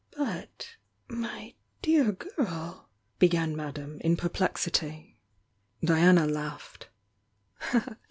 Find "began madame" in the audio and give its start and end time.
3.19-3.99